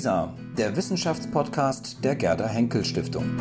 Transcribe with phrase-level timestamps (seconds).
[0.00, 3.38] WISA, der Wissenschaftspodcast der Gerda Henkel Stiftung.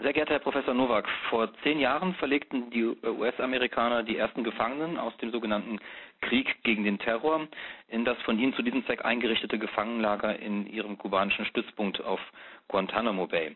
[0.00, 5.14] Sehr geehrter Herr Professor Nowak, vor zehn Jahren verlegten die US-Amerikaner die ersten Gefangenen aus
[5.18, 5.78] dem sogenannten
[6.22, 7.46] Krieg gegen den Terror
[7.88, 12.20] in das von ihnen zu diesem Zweck eingerichtete Gefangenenlager in ihrem kubanischen Stützpunkt auf
[12.68, 13.54] Guantanamo Bay.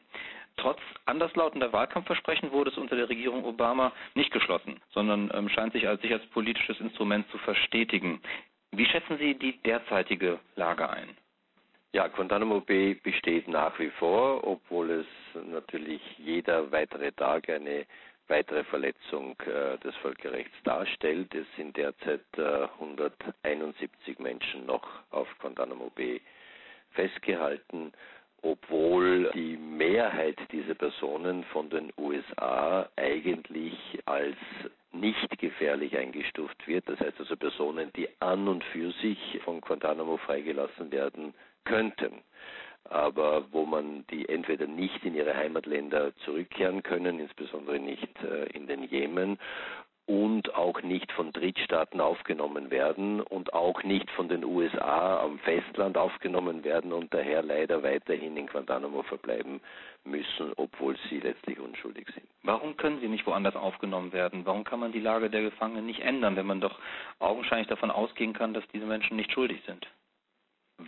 [0.59, 5.89] Trotz anderslautender Wahlkampfversprechen wurde es unter der Regierung Obama nicht geschlossen, sondern ähm, scheint sich
[5.89, 8.21] als sicherheitspolitisches Instrument zu verstetigen.
[8.77, 11.17] Wie schätzen Sie die derzeitige Lage ein?
[11.93, 15.07] Ja, Guantanamo Bay besteht nach wie vor, obwohl es
[15.47, 17.87] natürlich jeder weitere Tag eine
[18.29, 21.35] weitere Verletzung äh, des Völkerrechts darstellt.
[21.35, 26.21] Es sind derzeit äh, 171 Menschen noch auf Guantanamo Bay
[26.91, 27.95] festgehalten
[28.47, 34.37] obwohl die Mehrheit dieser Personen von den USA eigentlich als
[34.93, 36.89] nicht gefährlich eingestuft wird.
[36.89, 42.23] Das heißt also Personen, die an und für sich von Guantanamo freigelassen werden könnten
[42.91, 48.67] aber wo man die entweder nicht in ihre Heimatländer zurückkehren können, insbesondere nicht äh, in
[48.67, 49.39] den Jemen,
[50.07, 55.99] und auch nicht von Drittstaaten aufgenommen werden und auch nicht von den USA am Festland
[55.99, 59.61] aufgenommen werden und daher leider weiterhin in Guantanamo verbleiben
[60.05, 62.27] müssen, obwohl sie letztlich unschuldig sind.
[62.45, 64.47] Warum können sie nicht woanders aufgenommen werden?
[64.47, 66.79] Warum kann man die Lage der Gefangenen nicht ändern, wenn man doch
[67.19, 69.89] augenscheinlich davon ausgehen kann, dass diese Menschen nicht schuldig sind?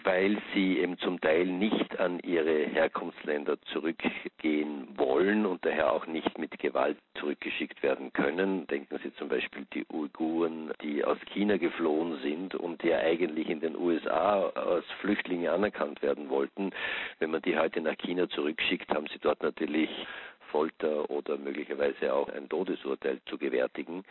[0.04, 6.38] Weil sie eben zum Teil nicht an ihre Herkunftsländer zurückgehen wollen und daher auch nicht
[6.38, 8.66] mit Gewalt zurückgeschickt werden können.
[8.66, 13.48] Denken Sie zum Beispiel die Uiguren, die aus China geflohen sind und die ja eigentlich
[13.48, 16.70] in den USA als Flüchtlinge anerkannt werden wollten.
[17.18, 19.90] Wenn man die heute nach China zurückschickt, haben sie dort natürlich
[20.50, 24.04] Folter oder möglicherweise auch ein Todesurteil zu gewärtigen.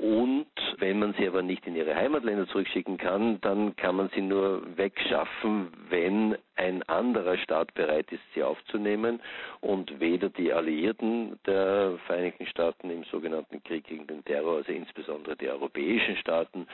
[0.00, 0.46] Und
[0.78, 4.62] wenn man sie aber nicht in ihre Heimatländer zurückschicken kann, dann kann man sie nur
[4.78, 9.20] wegschaffen, wenn ein anderer Staat bereit ist, sie aufzunehmen.
[9.60, 15.36] Und weder die Alliierten der Vereinigten Staaten im sogenannten Krieg gegen den Terror, also insbesondere
[15.36, 16.66] die europäischen Staaten,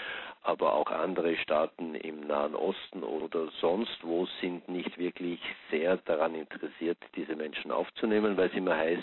[0.42, 6.36] aber auch andere Staaten im Nahen Osten oder sonst wo sind nicht wirklich sehr daran
[6.36, 9.02] interessiert, diese Menschen aufzunehmen, weil es immer heißt,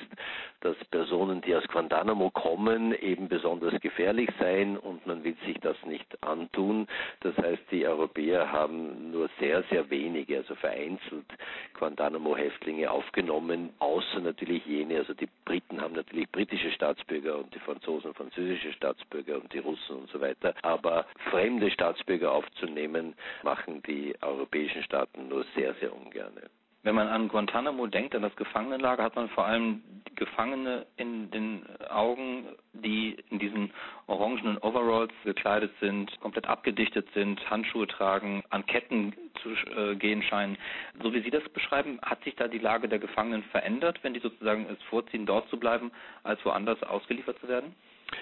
[0.62, 5.60] dass Personen, die aus Guantanamo kommen, eben besonders gefährlich gefährlich sein und man will sich
[5.60, 6.88] das nicht antun.
[7.22, 11.26] Das heißt, die Europäer haben nur sehr, sehr wenige, also vereinzelt
[11.78, 18.14] Guantanamo-Häftlinge aufgenommen, außer natürlich jene, also die Briten haben natürlich britische Staatsbürger und die Franzosen
[18.14, 20.54] französische Staatsbürger und die Russen und so weiter.
[20.62, 26.34] Aber fremde Staatsbürger aufzunehmen, machen die europäischen Staaten nur sehr, sehr ungern.
[26.84, 29.82] Wenn man an Guantanamo denkt, an das Gefangenenlager, hat man vor allem
[30.16, 33.03] Gefangene in den Augen, die
[34.14, 40.58] orangenen Overalls gekleidet sind, komplett abgedichtet sind, Handschuhe tragen, an Ketten zu äh, gehen scheinen.
[41.02, 44.20] So wie Sie das beschreiben, hat sich da die Lage der Gefangenen verändert, wenn die
[44.20, 45.92] sozusagen es vorziehen, dort zu bleiben,
[46.24, 47.76] als woanders ausgeliefert zu werden?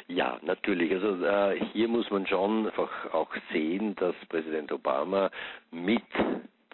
[0.07, 0.91] Ja, natürlich.
[0.91, 5.29] Also äh, hier muss man schon einfach auch sehen, dass Präsident Obama
[5.71, 6.01] mit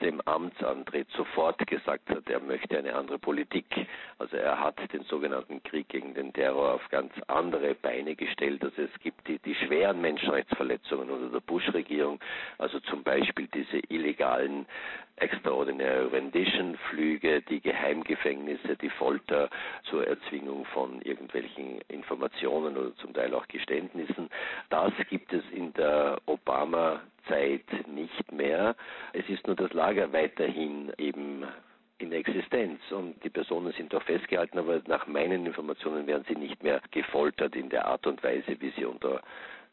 [0.01, 3.65] dem Amtsantritt sofort gesagt hat, er möchte eine andere Politik.
[4.19, 8.63] Also er hat den sogenannten Krieg gegen den Terror auf ganz andere Beine gestellt.
[8.63, 12.19] Also es gibt die, die schweren Menschenrechtsverletzungen unter der Bush-Regierung,
[12.57, 14.65] also zum Beispiel diese illegalen
[15.17, 19.49] Extraordinary Rendition Flüge, die Geheimgefängnisse, die Folter
[19.89, 24.29] zur Erzwingung von irgendwelchen Informationen oder zum Teil auch Geständnissen.
[24.69, 28.75] Das gibt es in der Obama-Zeit nicht mehr.
[29.13, 31.45] Es ist nur das Lager weiterhin eben
[31.99, 36.61] in Existenz und die Personen sind doch festgehalten, aber nach meinen Informationen werden sie nicht
[36.61, 39.21] mehr gefoltert in der Art und Weise, wie sie unter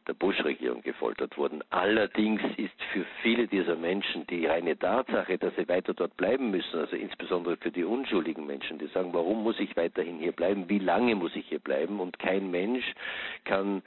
[0.07, 1.63] der Bush-Regierung gefoltert wurden.
[1.71, 6.79] Allerdings ist für viele dieser Menschen die reine Tatsache, dass sie weiter dort bleiben müssen,
[6.81, 10.79] also insbesondere für die unschuldigen Menschen, die sagen, warum muss ich weiterhin hier bleiben, wie
[10.79, 12.85] lange muss ich hier bleiben und kein Mensch
[13.45, 13.83] kann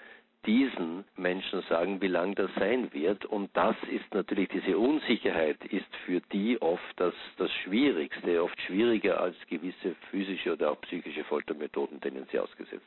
[0.48, 3.26] diesen Menschen sagen, wie lang das sein wird.
[3.26, 9.20] Und das ist natürlich, diese Unsicherheit ist für die oft das, das Schwierigste, oft schwieriger
[9.20, 12.87] als gewisse physische oder auch psychische Foltermethoden, denen sie ausgesetzt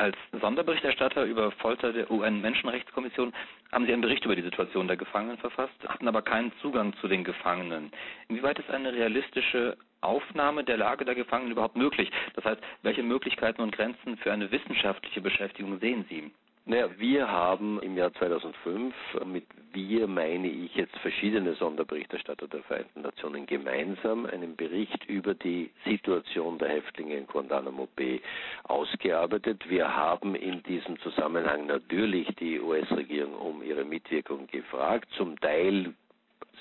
[0.00, 3.34] Als Sonderberichterstatter über Folter der UN-Menschenrechtskommission
[3.70, 7.06] haben Sie einen Bericht über die Situation der Gefangenen verfasst, hatten aber keinen Zugang zu
[7.06, 7.92] den Gefangenen.
[8.28, 12.10] Inwieweit ist eine realistische Aufnahme der Lage der Gefangenen überhaupt möglich?
[12.34, 16.30] Das heißt, welche Möglichkeiten und Grenzen für eine wissenschaftliche Beschäftigung sehen Sie?
[16.66, 23.02] Naja, wir haben im Jahr 2005, mit wir meine ich jetzt verschiedene Sonderberichterstatter der Vereinten
[23.02, 28.20] Nationen gemeinsam, einen Bericht über die Situation der Häftlinge in Guantanamo Bay
[28.64, 29.68] ausgearbeitet.
[29.68, 35.94] Wir haben in diesem Zusammenhang natürlich die US-Regierung um ihre Mitwirkung gefragt, zum Teil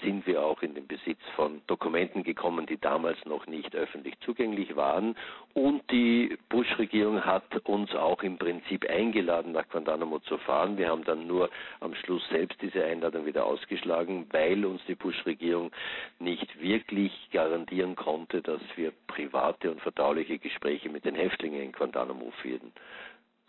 [0.01, 4.75] sind wir auch in den Besitz von Dokumenten gekommen, die damals noch nicht öffentlich zugänglich
[4.75, 5.15] waren.
[5.53, 10.77] Und die Bush-Regierung hat uns auch im Prinzip eingeladen, nach Guantanamo zu fahren.
[10.77, 11.49] Wir haben dann nur
[11.79, 15.71] am Schluss selbst diese Einladung wieder ausgeschlagen, weil uns die Bush-Regierung
[16.19, 22.31] nicht wirklich garantieren konnte, dass wir private und vertrauliche Gespräche mit den Häftlingen in Guantanamo
[22.41, 22.71] führen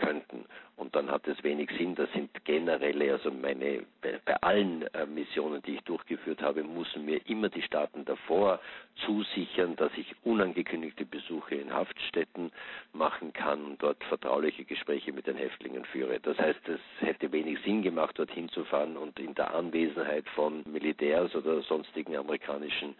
[0.00, 0.46] könnten.
[0.76, 1.94] Und dann hat es wenig Sinn.
[1.94, 7.20] Das sind generelle, also meine, bei, allen äh, Missionen, die ich durchgeführt habe, müssen mir
[7.28, 8.60] immer die Staaten davor
[9.04, 12.50] zusichern, dass ich unangekündigte Besuche in Haftstätten
[12.94, 16.18] machen kann und dort vertrauliche Gespräche mit den Häftlingen führe.
[16.20, 20.62] Das heißt, es hätte wenig Sinn gemacht, dorthin zu fahren und in der Anwesenheit von
[20.64, 22.94] Militärs oder sonstigen amerikanischen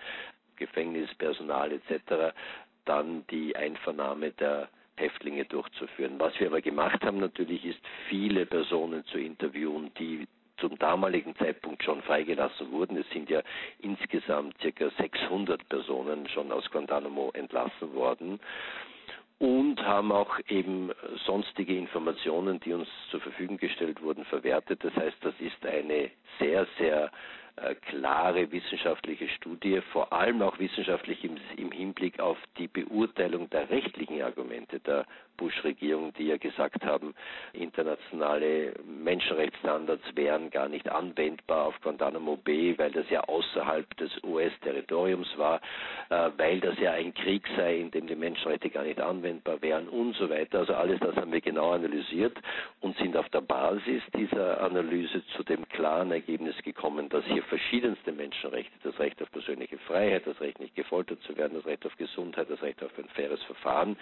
[0.56, 2.34] Gefängnispersonal etc.
[2.84, 4.68] dann die Einvernahme der
[5.00, 6.14] Häftlinge durchzuführen.
[6.18, 10.26] Was wir aber gemacht haben natürlich ist, viele Personen zu interviewen, die
[10.58, 12.98] zum damaligen Zeitpunkt schon freigelassen wurden.
[12.98, 13.42] Es sind ja
[13.78, 18.38] insgesamt circa 600 Personen schon aus Guantanamo entlassen worden
[19.38, 20.90] und haben auch eben
[21.24, 24.84] sonstige Informationen, die uns zur Verfügung gestellt wurden, verwertet.
[24.84, 27.10] Das heißt, das ist eine sehr, sehr
[27.88, 34.22] klare wissenschaftliche Studie, vor allem auch wissenschaftlich im, im Hinblick auf die Beurteilung der rechtlichen
[34.22, 35.06] Argumente der
[35.40, 37.14] Bush-Regierung, die ja gesagt haben,
[37.54, 45.28] internationale Menschenrechtsstandards wären gar nicht anwendbar auf Guantanamo Bay, weil das ja außerhalb des US-Territoriums
[45.38, 45.60] war,
[46.10, 49.88] äh, weil das ja ein Krieg sei, in dem die Menschenrechte gar nicht anwendbar wären
[49.88, 50.60] und so weiter.
[50.60, 52.36] Also alles das haben wir genau analysiert
[52.80, 58.12] und sind auf der Basis dieser Analyse zu dem klaren Ergebnis gekommen, dass hier verschiedenste
[58.12, 61.94] Menschenrechte, das Recht auf persönliche Freiheit, das Recht nicht gefoltert zu werden, das Recht auf
[61.96, 63.96] Gesundheit, das Recht auf ein faires Verfahren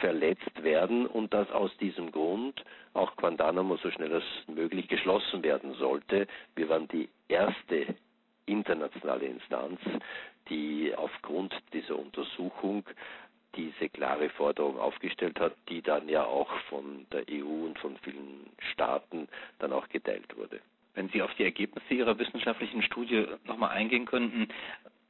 [0.00, 2.62] verletzt werden und dass aus diesem Grund
[2.92, 6.26] auch Guantanamo so schnell als möglich geschlossen werden sollte.
[6.56, 7.86] Wir waren die erste
[8.46, 9.80] internationale Instanz,
[10.48, 12.84] die aufgrund dieser Untersuchung
[13.54, 18.50] diese klare Forderung aufgestellt hat, die dann ja auch von der EU und von vielen
[18.72, 19.28] Staaten
[19.60, 20.60] dann auch geteilt wurde.
[20.94, 24.48] Wenn Sie auf die Ergebnisse Ihrer wissenschaftlichen Studie nochmal eingehen könnten,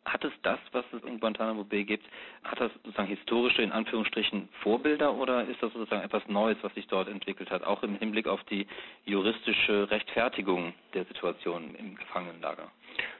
[0.04, 2.04] hat es das, was es in Guantanamo Bay gibt,
[2.42, 6.86] hat das sozusagen historische, in Anführungsstrichen, Vorbilder oder ist das sozusagen etwas Neues, was sich
[6.88, 8.66] dort entwickelt hat, auch im Hinblick auf die
[9.04, 12.70] juristische Rechtfertigung der Situation im Gefangenenlager?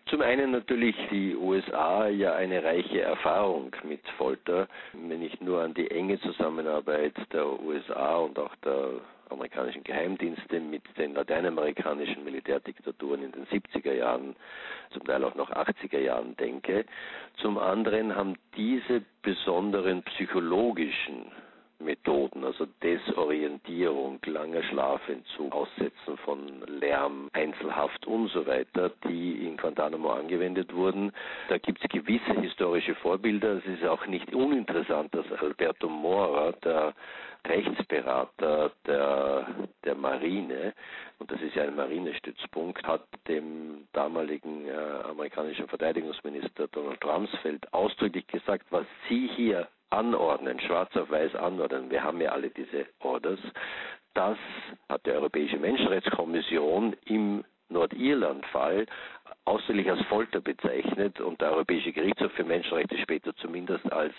[0.06, 5.74] Zum einen natürlich die USA ja eine reiche Erfahrung mit Folter, wenn ich nur an
[5.74, 9.00] die enge Zusammenarbeit der USA und auch der
[9.32, 14.36] amerikanischen Geheimdienste mit den lateinamerikanischen Militärdiktaturen in den 70er Jahren,
[14.90, 16.84] zum Teil auch noch 80er Jahren denke.
[17.38, 21.32] Zum anderen haben diese besonderen psychologischen
[21.82, 30.10] Methoden, also Desorientierung, langer Schlafentzug, Aussetzen von Lärm, Einzelhaft und so weiter, die in Guantanamo
[30.10, 31.12] angewendet wurden.
[31.48, 33.58] Da gibt es gewisse historische Vorbilder.
[33.58, 36.94] Es ist auch nicht uninteressant, dass Alberto Mora, der
[37.46, 39.46] Rechtsberater der,
[39.84, 40.74] der Marine,
[41.18, 44.72] und das ist ja ein Marinestützpunkt, hat dem damaligen äh,
[45.08, 52.02] amerikanischen Verteidigungsminister Donald Rumsfeld ausdrücklich gesagt, was Sie hier anordnen, schwarz auf weiß anordnen, wir
[52.02, 53.40] haben ja alle diese Orders,
[54.14, 54.38] das
[54.88, 58.86] hat die Europäische Menschenrechtskommission im Nordirland-Fall
[59.44, 64.14] ausdrücklich als Folter bezeichnet und der Europäische Gerichtshof für Menschenrechte später zumindest als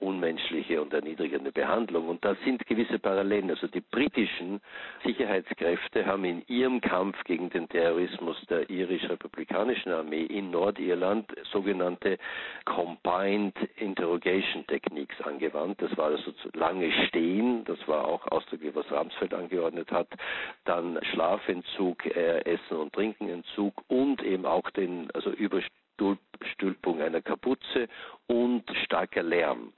[0.00, 2.08] unmenschliche und erniedrigende Behandlung.
[2.08, 3.50] Und da sind gewisse Parallelen.
[3.50, 4.60] Also die britischen
[5.04, 12.18] Sicherheitskräfte haben in ihrem Kampf gegen den Terrorismus der irisch-republikanischen Armee in Nordirland sogenannte
[12.64, 15.80] Combined Interrogation Techniques angewandt.
[15.82, 20.08] Das war also lange Stehen, das war auch ausdrücklich, was Ramsfeld angeordnet hat,
[20.64, 27.88] dann Schlafentzug, äh, Essen und Trinkenentzug und eben auch den, also Überstülpung einer Kapuze
[28.26, 29.72] und starker Lärm.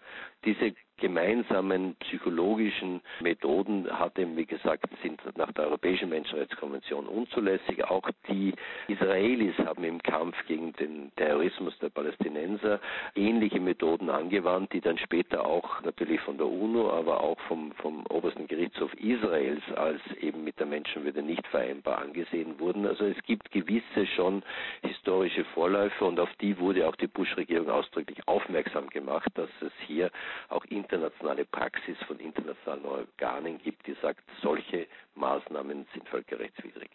[0.45, 7.85] Diese gemeinsamen psychologischen Methoden hat eben, wie gesagt, sind nach der Europäischen Menschenrechtskonvention unzulässig.
[7.85, 8.55] Auch die
[8.87, 12.79] Israelis haben im Kampf gegen den Terrorismus der Palästinenser
[13.17, 18.07] ähnliche Methoden angewandt, die dann später auch natürlich von der UNO, aber auch vom, vom
[18.07, 22.87] obersten Gerichtshof Israels als eben mit der Menschenwürde nicht vereinbar angesehen wurden.
[22.87, 24.45] Also es gibt gewisse schon
[24.83, 30.13] historische Vorläufe und auf die wurde auch die Bush-Regierung ausdrücklich aufmerksam gemacht, dass es hier
[30.49, 36.91] auch internationale Praxis von internationalen Organen gibt, die sagt, solche Maßnahmen sind völkerrechtswidrig.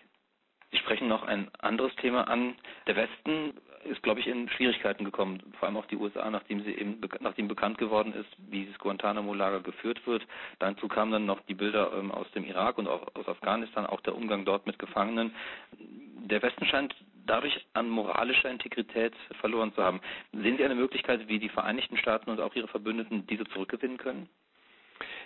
[0.72, 2.56] Sie sprechen noch ein anderes Thema an.
[2.88, 3.54] Der Westen
[3.86, 7.48] ist, glaube ich, in Schwierigkeiten gekommen, vor allem auch die USA, nachdem sie eben, nachdem
[7.48, 10.28] bekannt geworden ist, wie dieses Guantanamo-Lager geführt wird.
[10.60, 14.02] Dazu kamen dann noch die Bilder ähm, aus dem Irak und auch aus Afghanistan, auch
[14.02, 15.34] der Umgang dort mit Gefangenen.
[15.80, 16.94] Der Westen scheint
[17.28, 20.02] dadurch an moralischer Integrität verloren zu haben.
[20.32, 24.30] Sehen Sie eine Möglichkeit, wie die Vereinigten Staaten und auch ihre Verbündeten diese zurückgewinnen können?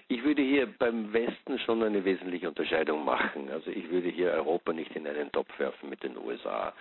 [0.08, 3.50] Ich würde hier beim Westen schon eine wesentliche Unterscheidung machen.
[3.50, 6.74] Also ich würde hier Europa nicht in einen Topf werfen mit den USA.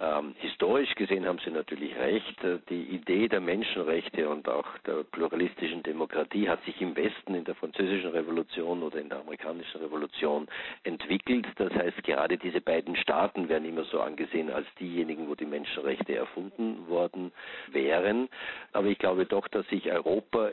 [0.00, 2.36] Ähm, historisch gesehen haben Sie natürlich recht.
[2.68, 7.54] Die Idee der Menschenrechte und auch der pluralistischen Demokratie hat sich im Westen in der
[7.54, 10.48] französischen Revolution oder in der amerikanischen Revolution
[10.82, 11.46] entwickelt.
[11.56, 16.16] Das heißt, gerade diese beiden Staaten werden immer so angesehen als diejenigen, wo die Menschenrechte
[16.16, 17.32] erfunden worden
[17.68, 18.28] wären.
[18.72, 20.50] Aber ich glaube doch, dass sich Europa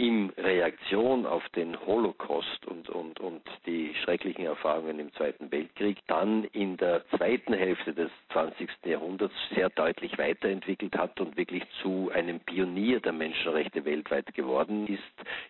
[0.00, 6.44] in Reaktion auf den Holocaust und, und, und die schrecklichen Erfahrungen im Zweiten Weltkrieg dann
[6.54, 8.70] in der zweiten Hälfte des 20.
[8.86, 15.02] Jahrhunderts sehr deutlich weiterentwickelt hat und wirklich zu einem Pionier der Menschenrechte weltweit geworden ist,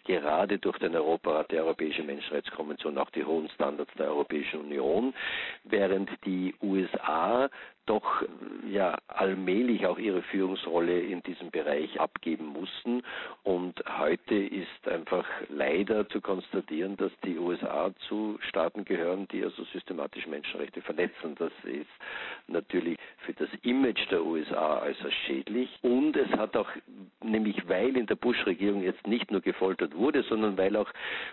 [0.05, 5.15] gerade durch den Europarat, die Europäische Menschenrechtskonvention, auch die hohen Standards der Europäischen Union,
[5.63, 7.49] während die USA
[7.91, 8.23] doch
[8.71, 13.03] ja allmählich auch ihre Führungsrolle in diesem Bereich abgeben mussten.
[13.43, 19.65] Und heute ist einfach leider zu konstatieren, dass die USA zu Staaten gehören, die also
[19.65, 21.35] systematisch Menschenrechte verletzen.
[21.37, 21.91] Das ist
[22.47, 25.69] natürlich für das Image der USA äußerst schädlich.
[25.83, 26.69] Und es hat auch,
[27.25, 30.91] nämlich weil in der Bush-Regierung jetzt nicht nur gefoltert wurde, sondern weil auch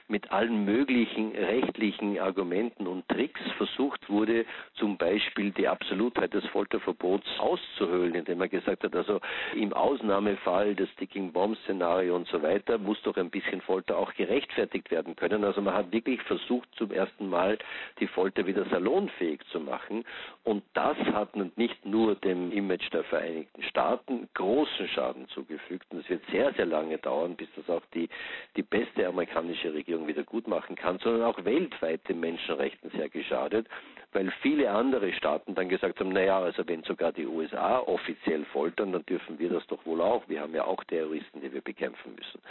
[0.07, 7.27] mit allen möglichen rechtlichen Argumenten und Tricks versucht wurde, zum Beispiel die Absolutheit des Folterverbots
[7.39, 9.19] auszuhöhlen, indem er gesagt hat, also
[9.55, 14.13] im Ausnahmefall des Sticking Bomb Szenario und so weiter muss doch ein bisschen Folter auch
[14.13, 15.43] gerechtfertigt werden können.
[15.43, 17.57] Also man hat wirklich versucht zum ersten Mal
[17.99, 20.03] die Folter wieder salonfähig zu machen
[20.43, 26.09] und das hat nicht nur dem Image der Vereinigten Staaten großen Schaden zugefügt und es
[26.09, 28.09] wird sehr, sehr lange dauern, bis das auch die,
[28.55, 33.67] die beste amerikanische Regierung wieder gut machen kann, sondern auch weltweit den Menschenrechten sehr geschadet,
[34.13, 38.91] weil viele andere Staaten dann gesagt haben, naja, also wenn sogar die USA offiziell foltern,
[38.91, 40.27] dann dürfen wir das doch wohl auch.
[40.27, 42.41] Wir haben ja auch Terroristen, die wir bekämpfen müssen.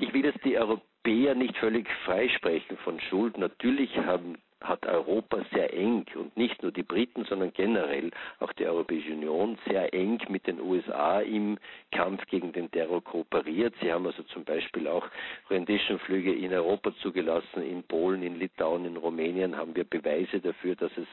[0.00, 3.38] Ich will jetzt die Europäer nicht völlig freisprechen von Schuld.
[3.38, 8.66] Natürlich haben hat Europa sehr eng und nicht nur die Briten, sondern generell auch die
[8.66, 11.58] Europäische Union sehr eng mit den USA im
[11.92, 13.74] Kampf gegen den Terror kooperiert.
[13.80, 15.06] Sie haben also zum Beispiel auch
[15.48, 20.92] Renditionflüge in Europa zugelassen, in Polen, in Litauen, in Rumänien haben wir Beweise dafür, dass
[20.96, 21.06] es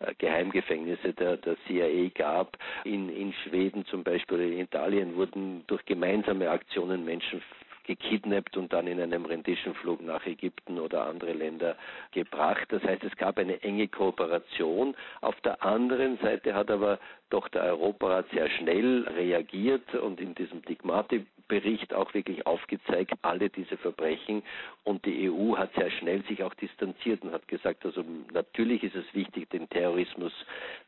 [0.00, 2.56] äh, Geheimgefängnisse der, der CIA gab.
[2.84, 7.42] In, in Schweden zum Beispiel in Italien wurden durch gemeinsame Aktionen Menschen
[7.86, 11.76] gekidnappt und dann in einem Renditionflug nach Ägypten oder andere Länder
[12.12, 12.66] gebracht.
[12.70, 14.94] Das heißt, es gab eine enge Kooperation.
[15.20, 16.98] Auf der anderen Seite hat aber
[17.30, 23.76] doch der Europarat sehr schnell reagiert und in diesem Digmati-Bericht auch wirklich aufgezeigt, alle diese
[23.76, 24.42] Verbrechen.
[24.84, 28.96] Und die EU hat sehr schnell sich auch distanziert und hat gesagt, also natürlich ist
[28.96, 30.32] es wichtig, den Terrorismus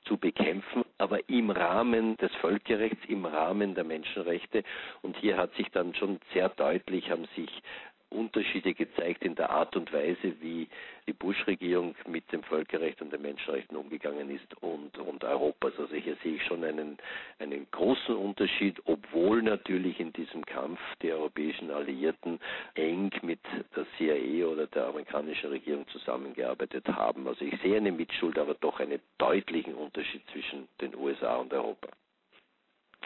[0.05, 4.65] zu bekämpfen, aber im Rahmen des Völkerrechts, im Rahmen der Menschenrechte.
[5.03, 7.63] Und hier hat sich dann schon sehr deutlich, haben sich
[8.11, 10.67] Unterschiede gezeigt in der Art und Weise, wie
[11.07, 15.73] die Bush-Regierung mit dem Völkerrecht und den Menschenrechten umgegangen ist und, und Europas.
[15.79, 15.95] Also
[16.29, 16.99] sehe ich schon einen,
[17.39, 22.39] einen großen Unterschied, obwohl natürlich in diesem Kampf die europäischen Alliierten
[22.75, 23.41] eng mit
[23.75, 27.27] der CIA oder der amerikanischen Regierung zusammengearbeitet haben.
[27.27, 31.89] Also ich sehe eine Mitschuld, aber doch einen deutlichen Unterschied zwischen den USA und Europa.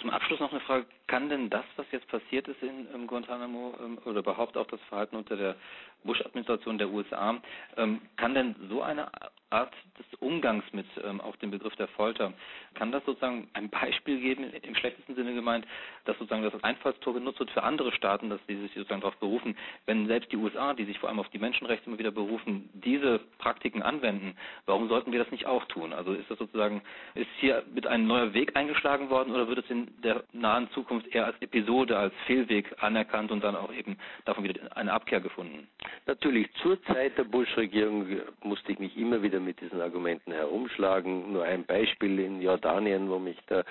[0.00, 0.87] Zum Abschluss noch eine Frage.
[1.07, 4.81] Kann denn das, was jetzt passiert ist in ähm, Guantanamo ähm, oder überhaupt auch das
[4.88, 5.55] Verhalten unter der
[6.02, 7.41] Bush-Administration der USA,
[7.76, 9.09] ähm, kann denn so eine
[9.52, 12.32] Art des Umgangs mit ähm, auch dem Begriff der Folter,
[12.75, 15.66] kann das sozusagen ein Beispiel geben, im schlechtesten Sinne gemeint,
[16.04, 19.56] dass sozusagen das Einfallstor genutzt wird für andere Staaten, dass sie sich sozusagen darauf berufen,
[19.87, 23.21] wenn selbst die USA, die sich vor allem auf die Menschenrechte immer wieder berufen, diese
[23.38, 25.92] Praktiken anwenden, warum sollten wir das nicht auch tun?
[25.92, 26.82] Also ist das sozusagen,
[27.14, 31.09] ist hier mit einem neuer Weg eingeschlagen worden oder wird es in der nahen Zukunft
[31.09, 35.68] eher als Episode, als Fehlweg anerkannt und dann auch eben davon wieder eine Abkehr gefunden?
[36.06, 38.06] Natürlich, zur Zeit der Bush-Regierung
[38.42, 41.33] musste ich mich immer wieder mit diesen Argumenten herumschlagen.
[41.33, 43.65] Nur ein Beispiel in Jordanien, wo mich der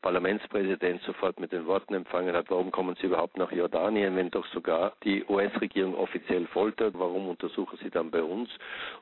[0.00, 4.46] Parlamentspräsident sofort mit den Worten empfangen hat, warum kommen Sie überhaupt nach Jordanien, wenn doch
[4.46, 8.48] sogar die US-Regierung offiziell foltert, warum untersuchen Sie dann bei uns?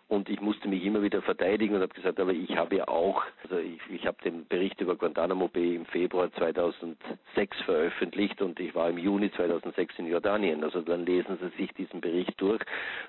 [0.09, 3.23] Und ich musste mich immer wieder verteidigen und habe gesagt, aber ich habe ja auch,
[3.45, 8.75] also ich, ich habe den Bericht über Guantanamo Bay im Februar 2006 veröffentlicht und ich
[8.75, 10.65] war im Juni 2006 in Jordanien.
[10.65, 12.61] Also dann lesen Sie sich diesen Bericht durch,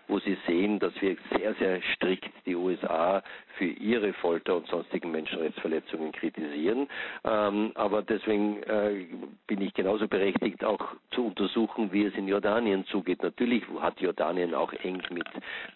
[0.08, 3.24] wo Sie sehen, dass wir sehr, sehr strikt die USA USA
[3.58, 6.88] für ihre Folter und sonstigen Menschenrechtsverletzungen kritisieren.
[7.24, 9.06] Ähm, aber deswegen äh,
[9.46, 13.22] bin ich genauso berechtigt, auch zu untersuchen, wie es in Jordanien zugeht.
[13.22, 15.28] Natürlich hat Jordanien auch eng mit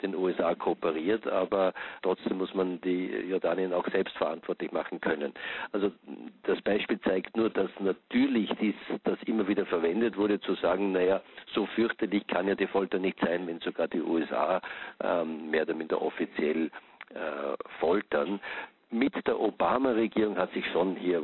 [0.02, 5.34] den USA kooperiert, aber trotzdem muss man die Jordanien auch selbst verantwortlich machen können.
[5.72, 5.92] Also
[6.44, 11.22] das Beispiel zeigt nur, dass natürlich dies, das immer wieder verwendet wurde, zu sagen, naja,
[11.54, 14.62] so fürchterlich kann ja die Folter nicht sein, wenn sogar die USA
[15.04, 16.72] ähm, mehr oder minder offiziell
[17.14, 18.40] äh, foltern.
[18.90, 21.24] Mit der Obama-Regierung hat sich schon hier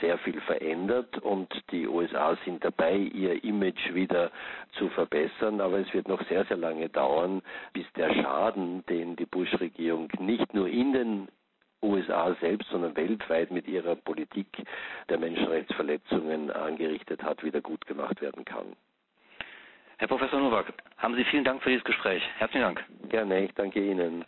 [0.00, 4.30] sehr viel verändert und die USA sind dabei, ihr Image wieder
[4.72, 5.60] zu verbessern.
[5.60, 10.52] Aber es wird noch sehr, sehr lange dauern, bis der Schaden, den die Bush-Regierung nicht
[10.54, 11.28] nur in den
[11.82, 14.46] USA selbst, sondern weltweit mit ihrer Politik
[15.08, 18.76] der Menschenrechtsverletzungen angerichtet hat, wieder gut gemacht werden kann.
[19.98, 22.22] Herr Professor Nowak, haben Sie vielen Dank für dieses Gespräch.
[22.38, 22.84] Herzlichen Dank.
[23.08, 24.24] Gerne, ich danke Ihnen.